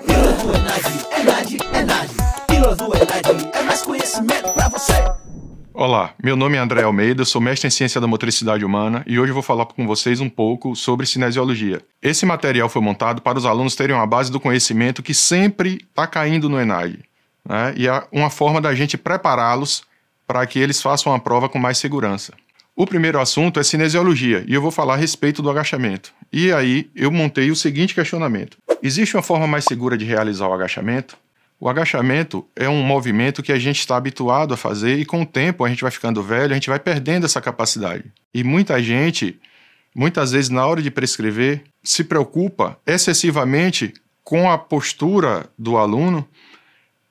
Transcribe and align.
Pílula 0.00 0.32
do 0.32 0.54
Enad, 0.54 0.84
Enad, 1.20 1.76
Enad. 1.76 2.10
Pílula 2.46 2.74
do 2.74 2.84
Enad 2.96 3.50
é 3.52 3.62
mais 3.62 3.82
conhecimento 3.82 4.50
você. 4.70 4.94
Olá, 5.74 6.14
meu 6.22 6.34
nome 6.34 6.56
é 6.56 6.60
André 6.60 6.82
Almeida, 6.82 7.26
sou 7.26 7.42
mestre 7.42 7.68
em 7.68 7.70
ciência 7.70 8.00
da 8.00 8.06
motricidade 8.06 8.64
humana 8.64 9.04
e 9.06 9.20
hoje 9.20 9.32
vou 9.32 9.42
falar 9.42 9.66
com 9.66 9.86
vocês 9.86 10.18
um 10.18 10.30
pouco 10.30 10.74
sobre 10.74 11.04
cinesiologia. 11.04 11.82
Esse 12.00 12.24
material 12.24 12.70
foi 12.70 12.80
montado 12.80 13.20
para 13.20 13.36
os 13.36 13.44
alunos 13.44 13.76
terem 13.76 13.94
uma 13.94 14.06
base 14.06 14.32
do 14.32 14.40
conhecimento 14.40 15.02
que 15.02 15.12
sempre 15.12 15.84
está 15.90 16.06
caindo 16.06 16.48
no 16.48 16.58
ENAD, 16.58 16.98
né? 17.46 17.74
e 17.76 17.86
é 17.86 18.02
uma 18.10 18.30
forma 18.30 18.62
da 18.62 18.74
gente 18.74 18.96
prepará-los 18.96 19.82
para 20.26 20.46
que 20.46 20.58
eles 20.58 20.80
façam 20.80 21.14
a 21.14 21.18
prova 21.18 21.50
com 21.50 21.58
mais 21.58 21.76
segurança. 21.76 22.32
O 22.74 22.86
primeiro 22.86 23.20
assunto 23.20 23.60
é 23.60 23.62
cinesiologia 23.62 24.44
e 24.48 24.54
eu 24.54 24.62
vou 24.62 24.70
falar 24.70 24.94
a 24.94 24.96
respeito 24.96 25.42
do 25.42 25.50
agachamento. 25.50 26.12
E 26.32 26.50
aí 26.50 26.90
eu 26.96 27.10
montei 27.10 27.50
o 27.50 27.56
seguinte 27.56 27.94
questionamento: 27.94 28.56
existe 28.82 29.14
uma 29.14 29.22
forma 29.22 29.46
mais 29.46 29.64
segura 29.64 29.96
de 29.96 30.06
realizar 30.06 30.48
o 30.48 30.54
agachamento? 30.54 31.16
O 31.60 31.68
agachamento 31.68 32.44
é 32.56 32.68
um 32.68 32.82
movimento 32.82 33.42
que 33.42 33.52
a 33.52 33.58
gente 33.58 33.78
está 33.78 33.96
habituado 33.96 34.54
a 34.54 34.56
fazer 34.56 34.98
e 34.98 35.04
com 35.04 35.22
o 35.22 35.26
tempo 35.26 35.64
a 35.64 35.68
gente 35.68 35.82
vai 35.82 35.90
ficando 35.90 36.22
velho, 36.22 36.50
a 36.50 36.54
gente 36.54 36.70
vai 36.70 36.78
perdendo 36.78 37.26
essa 37.26 37.40
capacidade. 37.40 38.04
E 38.34 38.42
muita 38.42 38.82
gente, 38.82 39.38
muitas 39.94 40.32
vezes 40.32 40.48
na 40.48 40.66
hora 40.66 40.82
de 40.82 40.90
prescrever, 40.90 41.62
se 41.84 42.02
preocupa 42.02 42.78
excessivamente 42.86 43.92
com 44.24 44.50
a 44.50 44.56
postura 44.56 45.48
do 45.58 45.76
aluno 45.76 46.26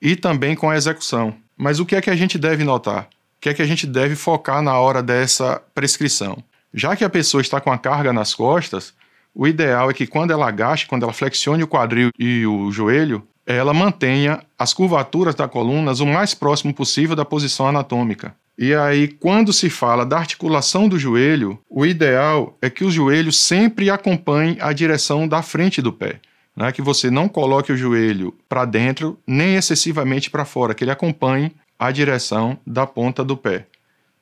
e 0.02 0.16
também 0.16 0.55
com 0.55 0.70
a 0.70 0.76
execução. 0.76 1.35
Mas 1.55 1.80
o 1.80 1.85
que 1.85 1.96
é 1.96 2.02
que 2.02 2.09
a 2.09 2.16
gente 2.16 2.38
deve 2.40 2.63
notar? 2.63 3.07
Que 3.41 3.50
é 3.50 3.54
que 3.55 3.62
a 3.63 3.66
gente 3.66 3.88
deve 3.88 4.16
focar 4.16 4.62
na 4.62 4.80
hora 4.80 5.02
dessa 5.02 5.59
prescrição? 5.73 6.44
Já 6.72 6.95
que 6.95 7.04
a 7.04 7.09
pessoa 7.09 7.41
está 7.41 7.59
com 7.59 7.72
a 7.72 7.77
carga 7.77 8.13
nas 8.13 8.36
costas, 8.36 8.94
o 9.34 9.48
ideal 9.48 9.90
é 9.90 9.94
que 9.95 10.05
quando 10.05 10.30
ela 10.30 10.48
agache, 10.48 10.86
quando 10.86 11.04
ela 11.04 11.12
flexione 11.12 11.63
o 11.63 11.68
quadril 11.68 12.12
e 12.20 12.46
o 12.46 12.72
joelho, 12.72 13.27
ela 13.44 13.73
mantenha 13.73 14.44
as 14.59 14.76
curvaturas 14.76 15.34
da 15.34 15.48
coluna 15.48 15.91
o 15.91 16.05
mais 16.05 16.35
próximo 16.35 16.72
possível 16.72 17.15
da 17.15 17.26
posição 17.26 17.68
anatômica. 17.68 18.35
E 18.55 18.76
aí, 18.76 19.07
quando 19.07 19.52
se 19.52 19.71
fala 19.71 20.05
da 20.05 20.20
articulação 20.20 20.87
do 20.87 20.99
joelho, 20.99 21.58
o 21.68 21.84
ideal 21.84 22.55
é 22.62 22.70
que 22.70 22.84
o 22.84 22.91
joelho 22.91 23.32
sempre 23.32 23.90
acompanhe 23.90 24.55
a 24.62 24.71
direção 24.71 25.27
da 25.27 25.41
frente 25.41 25.82
do 25.82 25.91
pé. 25.91 26.20
Né? 26.55 26.71
Que 26.71 26.82
você 26.82 27.10
não 27.10 27.27
coloque 27.27 27.71
o 27.71 27.77
joelho 27.77 28.35
para 28.48 28.65
dentro, 28.65 29.18
nem 29.26 29.55
excessivamente 29.55 30.30
para 30.30 30.46
fora, 30.46 30.76
que 30.76 30.84
ele 30.84 30.91
acompanhe 30.91 31.52
a 31.82 31.91
direção 31.91 32.60
da 32.65 32.85
ponta 32.85 33.24
do 33.24 33.35
pé, 33.35 33.65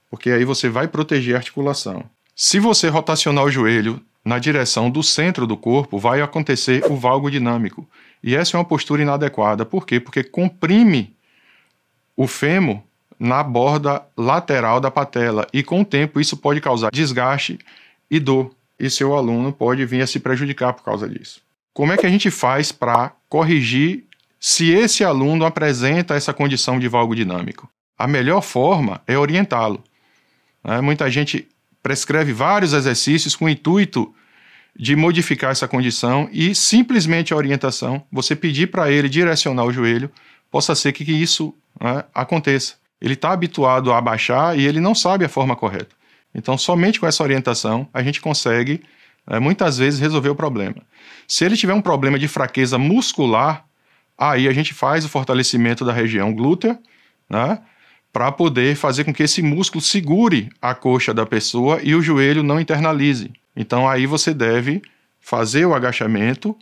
porque 0.10 0.32
aí 0.32 0.46
você 0.46 0.70
vai 0.70 0.88
proteger 0.88 1.36
a 1.36 1.40
articulação. 1.40 2.06
Se 2.34 2.58
você 2.58 2.88
rotacionar 2.88 3.44
o 3.44 3.52
joelho 3.52 4.02
na 4.24 4.40
direção 4.40 4.90
do 4.90 5.04
centro 5.04 5.46
do 5.46 5.58
corpo, 5.58 6.00
vai 6.00 6.22
acontecer 6.22 6.90
o 6.90 6.96
valgo 6.96 7.30
dinâmico. 7.30 7.86
E 8.24 8.34
essa 8.34 8.56
é 8.56 8.58
uma 8.58 8.64
postura 8.64 9.02
inadequada. 9.02 9.66
Por 9.66 9.86
quê? 9.86 10.00
Porque 10.00 10.24
comprime 10.24 11.14
o 12.16 12.28
fêmur 12.28 12.80
na 13.20 13.44
borda 13.44 14.04
lateral 14.16 14.80
da 14.80 14.90
patela 14.90 15.46
e 15.52 15.62
com 15.62 15.82
o 15.82 15.86
tempo 15.86 16.22
isso 16.22 16.38
pode 16.38 16.62
causar 16.62 16.90
desgaste 16.94 17.60
e 18.10 18.22
dor. 18.22 18.56
E 18.80 18.90
seu 18.90 19.14
aluno 19.14 19.52
pode 19.52 19.86
vir 19.86 20.02
a 20.02 20.08
se 20.08 20.22
prejudicar 20.22 20.72
por 20.72 20.86
causa 20.86 21.10
disso. 21.10 21.42
Como 21.74 21.92
é 21.92 21.98
que 21.98 22.06
a 22.06 22.10
gente 22.10 22.32
faz 22.32 22.72
para 22.72 23.12
corrigir 23.28 24.06
se 24.40 24.72
esse 24.72 25.04
aluno 25.04 25.46
apresenta 25.46 26.16
essa 26.16 26.34
condição 26.34 26.80
de 26.80 26.88
valgo 26.88 27.16
dinâmico. 27.16 27.70
A 27.98 28.08
melhor 28.08 28.42
forma 28.42 29.02
é 29.06 29.18
orientá-lo. 29.18 29.84
Né? 30.64 30.80
Muita 30.80 31.10
gente 31.12 31.48
prescreve 31.84 32.32
vários 32.32 32.74
exercícios 32.74 33.36
com 33.36 33.46
o 33.46 33.50
intuito 33.50 34.14
de 34.76 34.96
modificar 34.96 35.52
essa 35.52 35.68
condição 35.68 36.30
e 36.32 36.56
simplesmente 36.56 37.34
a 37.34 37.38
orientação, 37.38 38.02
você 38.12 38.36
pedir 38.36 38.68
para 38.68 38.90
ele 38.90 39.10
direcionar 39.10 39.66
o 39.66 39.74
joelho, 39.74 40.10
possa 40.50 40.74
ser 40.74 40.94
que 40.94 41.04
isso 41.04 41.54
né, 41.80 42.04
aconteça. 42.14 42.76
Ele 43.02 43.14
está 43.14 43.32
habituado 43.32 43.92
a 43.92 43.98
abaixar 43.98 44.58
e 44.58 44.66
ele 44.66 44.80
não 44.80 44.96
sabe 44.96 45.26
a 45.26 45.30
forma 45.30 45.56
correta. 45.56 45.96
Então, 46.34 46.58
somente 46.58 47.00
com 47.00 47.08
essa 47.08 47.24
orientação, 47.24 47.88
a 47.94 48.04
gente 48.04 48.22
consegue, 48.22 48.82
né, 49.28 49.40
muitas 49.40 49.78
vezes, 49.78 50.00
resolver 50.00 50.30
o 50.30 50.36
problema. 50.36 50.78
Se 51.28 51.44
ele 51.44 51.58
tiver 51.58 51.74
um 51.74 51.82
problema 51.82 52.20
de 52.20 52.28
fraqueza 52.28 52.78
muscular, 52.78 53.66
Aí 54.20 54.50
a 54.50 54.52
gente 54.52 54.74
faz 54.74 55.06
o 55.06 55.10
fortalecimento 55.10 55.86
da 55.86 55.94
região 55.94 56.34
glútea, 56.34 56.78
né? 57.30 57.60
Para 58.12 58.30
poder 58.32 58.76
fazer 58.76 59.06
com 59.06 59.14
que 59.14 59.24
esse 59.24 59.42
músculo 59.42 59.82
segure 59.82 60.50
a 60.62 60.76
coxa 60.76 61.14
da 61.14 61.26
pessoa 61.26 61.80
e 61.82 61.96
o 61.96 62.02
joelho 62.02 62.44
não 62.44 62.60
internalize. 62.60 63.32
Então 63.56 63.88
aí 63.88 64.06
você 64.06 64.34
deve 64.34 64.82
fazer 65.22 65.66
o 65.66 65.74
agachamento 65.74 66.54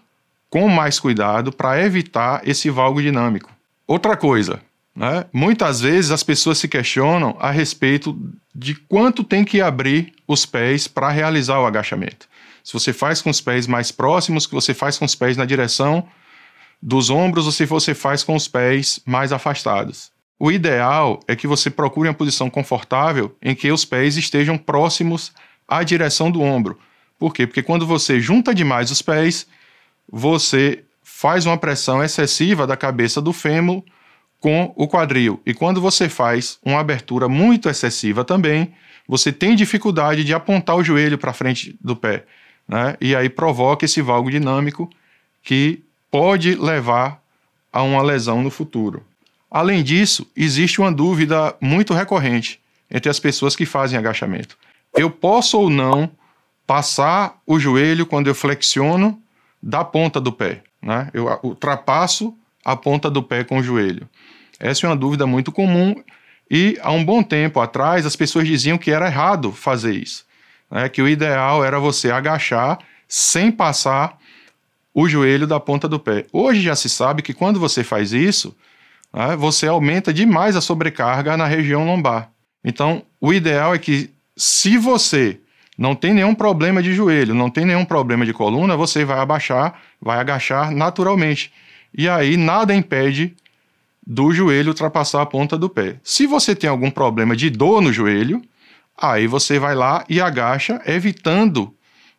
com 0.51 0.67
mais 0.67 1.00
cuidado 1.00 1.51
para 1.51 1.81
evitar 1.84 2.41
esse 2.47 2.69
valgo 2.69 3.01
dinâmico. 3.01 3.51
Outra 3.88 4.16
coisa, 4.16 4.62
né? 4.96 5.25
muitas 5.34 5.81
vezes 5.81 6.12
as 6.12 6.22
pessoas 6.22 6.59
se 6.59 6.67
questionam 6.67 7.35
a 7.40 7.50
respeito 7.50 8.16
de 8.53 8.75
quanto 8.75 9.23
tem 9.23 9.44
que 9.44 9.62
abrir 9.62 10.13
os 10.28 10.46
pés 10.46 10.88
para 10.88 11.09
realizar 11.09 11.59
o 11.59 11.66
agachamento. 11.66 12.28
Se 12.63 12.73
você 12.73 12.94
faz 12.94 13.22
com 13.22 13.29
os 13.29 13.41
pés 13.41 13.66
mais 13.66 13.91
próximos, 13.91 14.46
que 14.46 14.53
você 14.53 14.73
faz 14.73 14.97
com 14.97 15.06
os 15.06 15.16
pés 15.16 15.38
na 15.38 15.46
direção 15.46 16.07
dos 16.82 17.10
ombros 17.10 17.46
ou 17.46 17.52
se 17.52 17.66
você 17.66 17.94
faz 17.94 18.24
com 18.24 18.36
os 18.36 18.48
pés 18.48 19.00
mais 19.06 19.32
afastados. 19.32 20.12
O 20.40 20.52
ideal 20.52 21.20
é 21.28 21.36
que 21.36 21.48
você 21.48 21.70
procure 21.70 22.08
uma 22.08 22.14
posição 22.14 22.50
confortável 22.50 23.36
em 23.42 23.56
que 23.56 23.72
os 23.72 23.84
pés 23.84 24.18
estejam 24.18 24.58
próximos 24.58 25.34
à 25.68 25.82
direção 25.84 26.30
do 26.30 26.42
ombro. 26.42 26.78
Por 27.18 27.34
quê? 27.34 27.48
Porque 27.48 27.64
quando 27.64 27.88
você 27.88 28.20
junta 28.20 28.54
demais 28.54 28.92
os 28.92 29.02
pés, 29.02 29.48
você 30.12 30.84
faz 31.04 31.46
uma 31.48 31.58
pressão 31.58 32.04
excessiva 32.04 32.68
da 32.68 32.78
cabeça 32.78 33.20
do 33.20 33.34
fêmur 33.34 33.84
com 34.40 34.72
o 34.76 34.88
quadril. 34.88 35.42
E 35.46 35.54
quando 35.54 35.82
você 35.82 36.08
faz 36.08 36.59
uma 36.64 36.80
abertura 36.80 37.28
muito 37.28 37.68
excessiva 37.68 38.24
também, 38.24 38.72
você 39.08 39.32
tem 39.32 39.56
dificuldade 39.56 40.24
de 40.24 40.34
apontar 40.34 40.76
o 40.76 40.84
joelho 40.84 41.18
para 41.18 41.34
frente 41.34 41.76
do 41.82 41.96
pé. 41.96 42.26
Né? 42.68 42.96
E 43.02 43.16
aí 43.16 43.30
provoca 43.30 43.86
esse 43.86 44.02
valgo 44.02 44.30
dinâmico 44.30 44.88
que 45.42 45.84
pode 46.12 46.56
levar 46.56 47.22
a 47.72 47.84
uma 47.84 48.01
lesão 48.01 48.41
no 48.41 48.50
futuro. 48.50 49.03
Além 49.50 49.84
disso, 49.84 50.29
existe 50.35 50.79
uma 50.79 50.91
dúvida 50.91 51.56
muito 51.62 51.94
recorrente 51.94 52.59
entre 52.90 53.09
as 53.09 53.19
pessoas 53.19 53.56
que 53.56 53.66
fazem 53.66 53.97
agachamento. 53.97 54.57
Eu 54.96 55.09
posso 55.09 55.59
ou 55.59 55.69
não 55.69 56.09
passar 56.66 57.40
o 57.46 57.59
joelho 57.59 58.06
quando 58.06 58.28
eu 58.28 58.35
flexiono 58.35 59.22
da 59.62 59.84
ponta 59.84 60.19
do 60.19 60.31
pé? 60.31 60.63
Né? 60.81 61.09
Eu 61.13 61.40
ultrapasso 61.44 62.35
a 62.63 62.75
ponta 62.75 63.09
do 63.09 63.23
pé 63.23 63.44
com 63.44 63.59
o 63.59 63.63
joelho. 63.63 64.07
Essa 64.59 64.85
é 64.85 64.90
uma 64.90 64.96
dúvida 64.96 65.25
muito 65.25 65.51
comum 65.51 65.96
e 66.50 66.78
há 66.81 66.91
um 66.91 67.03
bom 67.03 67.23
tempo 67.23 67.59
atrás 67.59 68.06
as 68.06 68.16
pessoas 68.16 68.47
diziam 68.47 68.78
que 68.78 68.91
era 68.91 69.07
errado 69.07 69.51
fazer 69.51 69.96
isso, 69.96 70.25
né? 70.69 70.90
que 70.90 71.01
o 71.01 71.07
ideal 71.07 71.63
era 71.63 71.79
você 71.79 72.12
agachar 72.12 72.79
sem 73.07 73.51
passar 73.51 74.17
o 75.00 75.08
joelho 75.08 75.46
da 75.46 75.59
ponta 75.59 75.88
do 75.88 76.00
pé. 76.00 76.25
Hoje 76.34 76.59
já 76.59 76.75
se 76.75 76.90
sabe 76.90 77.22
que 77.22 77.31
quando 77.31 77.59
você 77.59 77.84
faz 77.84 78.13
isso, 78.13 78.58
né, 79.13 79.35
você 79.35 79.68
aumenta 79.68 80.12
demais 80.12 80.56
a 80.56 80.62
sobrecarga 80.62 81.38
na 81.38 81.46
região 81.46 81.85
lombar. 81.85 82.31
Então, 82.66 83.03
o 83.22 83.31
ideal 83.31 83.75
é 83.75 83.78
que, 83.78 84.09
se 84.35 84.75
você 84.75 85.40
não 85.78 85.94
tem 85.94 86.16
nenhum 86.16 86.34
problema 86.34 86.81
de 86.81 86.96
joelho, 86.96 87.35
não 87.35 87.47
tem 87.47 87.63
nenhum 87.63 87.85
problema 87.85 88.25
de 88.25 88.34
coluna, 88.34 88.75
você 88.75 89.06
vai 89.06 89.19
abaixar, 89.19 89.80
vai 90.02 90.18
agachar 90.18 90.72
naturalmente. 90.72 91.53
E 91.96 92.09
aí 92.09 92.35
nada 92.35 92.74
impede 92.74 93.35
do 94.06 94.34
joelho 94.34 94.69
ultrapassar 94.69 95.22
a 95.22 95.28
ponta 95.28 95.59
do 95.59 95.69
pé. 95.69 95.97
Se 96.03 96.25
você 96.25 96.56
tem 96.56 96.72
algum 96.72 96.90
problema 96.90 97.35
de 97.35 97.52
dor 97.52 97.84
no 97.84 97.94
joelho, 97.94 98.41
aí 99.00 99.28
você 99.28 99.59
vai 99.59 99.75
lá 99.75 100.03
e 100.09 100.19
agacha, 100.19 100.81
evitando 100.88 101.72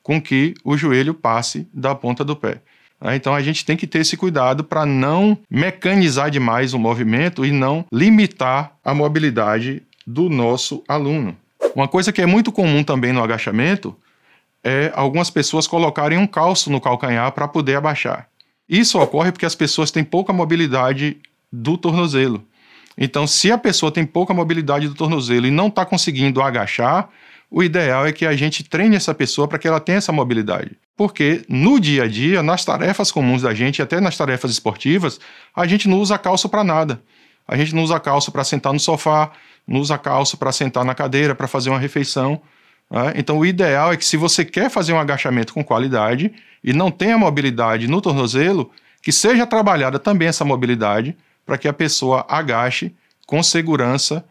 com 0.09 0.23
que 0.23 0.55
o 0.65 0.75
joelho 0.75 1.13
passe 1.13 1.69
da 1.71 1.95
ponta 1.95 2.25
do 2.25 2.35
pé. 2.35 2.63
Né? 2.99 3.15
Então 3.15 3.35
a 3.35 3.43
gente 3.43 3.63
tem 3.63 3.77
que 3.77 3.87
ter 3.87 3.99
esse 3.99 4.17
cuidado 4.17 4.65
para 4.65 4.87
não 4.87 5.37
mecanizar 5.51 6.31
demais 6.31 6.73
o 6.73 6.79
movimento 6.79 7.45
e 7.45 7.53
não 7.53 7.85
limitar 7.93 8.73
a 8.83 8.95
mobilidade 8.95 9.83
do 10.07 10.31
nosso 10.31 10.83
aluno. 10.89 11.37
Uma 11.75 11.87
coisa 11.87 12.11
que 12.11 12.23
é 12.23 12.27
muito 12.27 12.51
comum 12.51 12.83
também 12.83 13.13
no 13.13 13.23
agachamento 13.23 13.95
é 14.65 14.91
algumas 14.95 15.29
pessoas 15.29 15.67
colocarem 15.67 16.17
um 16.17 16.27
calço 16.27 16.71
no 16.71 16.81
calcanhar 16.81 17.31
para 17.33 17.47
poder 17.47 17.77
abaixar. 17.77 18.31
Isso 18.67 18.99
ocorre 18.99 19.31
porque 19.31 19.45
as 19.45 19.55
pessoas 19.55 19.91
têm 19.91 20.03
pouca 20.03 20.33
mobilidade 20.33 21.19
do 21.53 21.77
tornozelo. 21.77 22.43
Então, 22.97 23.27
se 23.27 23.53
a 23.53 23.59
pessoa 23.59 23.93
tem 23.93 24.07
pouca 24.07 24.33
mobilidade 24.33 24.89
do 24.89 24.95
tornozelo 24.95 25.47
e 25.47 25.51
não 25.51 25.69
está 25.69 25.85
conseguindo 25.85 26.41
agachar, 26.41 27.11
o 27.51 27.63
ideal 27.63 28.07
é 28.07 28.13
que 28.13 28.27
a 28.27 28.37
gente 28.37 28.63
treine 28.63 28.97
essa 28.97 29.15
pessoa 29.15 29.49
para 29.49 29.59
que 29.59 29.67
ela 29.67 29.81
tenha 29.81 29.99
essa 29.99 30.13
mobilidade. 30.13 30.73
Porque 30.97 31.43
no 31.49 31.81
dia 31.81 32.03
a 32.05 32.09
dia, 32.09 32.43
nas 32.43 32.65
tarefas 32.65 33.11
comuns 33.11 33.43
da 33.43 33.55
gente, 33.55 33.81
até 33.81 34.01
nas 34.01 34.17
tarefas 34.17 34.51
esportivas, 34.51 35.19
a 35.55 35.67
gente 35.67 35.89
não 35.89 35.99
usa 35.99 36.19
calço 36.19 36.49
para 36.49 36.63
nada. 36.63 37.01
A 37.47 37.57
gente 37.57 37.75
não 37.75 37.83
usa 37.83 37.99
calço 37.99 38.31
para 38.31 38.45
sentar 38.45 38.73
no 38.73 38.81
sofá, 38.81 39.31
não 39.67 39.81
usa 39.81 39.97
calço 39.97 40.37
para 40.37 40.53
sentar 40.53 40.85
na 40.85 40.95
cadeira, 40.95 41.35
para 41.35 41.49
fazer 41.49 41.71
uma 41.71 41.79
refeição. 41.79 42.41
Né? 42.91 43.15
Então, 43.17 43.39
o 43.39 43.47
ideal 43.47 43.93
é 43.93 43.97
que, 43.97 44.05
se 44.05 44.17
você 44.19 44.45
quer 44.45 44.69
fazer 44.69 44.93
um 44.93 45.01
agachamento 45.01 45.55
com 45.55 45.65
qualidade 45.65 46.33
e 46.63 46.75
não 46.75 46.91
tem 46.91 47.13
a 47.13 47.19
mobilidade 47.19 47.89
no 47.89 48.03
tornozelo, 48.03 48.71
que 49.03 49.13
seja 49.13 49.47
trabalhada 49.47 49.99
também 49.99 50.29
essa 50.29 50.45
mobilidade 50.45 51.17
para 51.47 51.57
que 51.57 51.69
a 51.69 51.73
pessoa 51.73 52.27
agache 52.29 52.95
com 53.27 53.43
segurança 53.43 54.25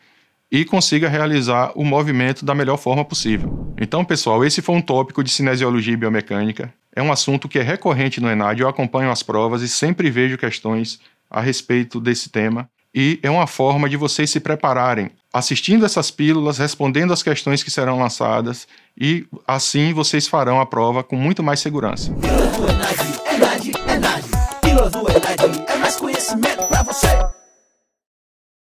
e 0.51 0.63
consiga 0.65 1.09
realizar 1.09 1.71
o 1.75 1.83
movimento 1.83 2.45
da 2.45 2.55
melhor 2.55 2.77
forma 2.77 3.03
possível. 3.03 3.73
Então, 3.79 4.03
pessoal, 4.03 4.45
esse 4.45 4.61
foi 4.61 4.75
um 4.75 4.81
tópico 4.81 5.23
de 5.23 5.29
cinesiologia 5.29 5.93
e 5.93 5.97
biomecânica. 5.97 6.73
É 6.95 7.01
um 7.01 7.11
assunto 7.11 7.47
que 7.47 7.59
é 7.59 7.61
recorrente 7.61 8.21
no 8.21 8.29
ENAD, 8.29 8.61
eu 8.61 8.67
acompanho 8.67 9.11
as 9.11 9.21
provas 9.21 9.61
e 9.61 9.67
sempre 9.67 10.09
vejo 10.09 10.37
questões 10.37 10.99
a 11.29 11.41
respeito 11.41 11.99
desse 11.99 12.29
tema. 12.29 12.69
E 12.95 13.19
é 13.21 13.29
uma 13.29 13.45
forma 13.45 13.87
de 13.87 13.97
vocês 13.97 14.29
se 14.29 14.39
prepararem, 14.39 15.11
assistindo 15.31 15.85
essas 15.85 16.09
pílulas, 16.09 16.57
respondendo 16.57 17.13
as 17.13 17.21
questões 17.21 17.61
que 17.61 17.69
serão 17.69 17.99
lançadas, 17.99 18.67
e 18.99 19.27
assim 19.45 19.93
vocês 19.93 20.27
farão 20.27 20.59
a 20.59 20.65
prova 20.65 21.03
com 21.03 21.15
muito 21.15 21.43
mais 21.43 21.59
segurança. 21.59 22.11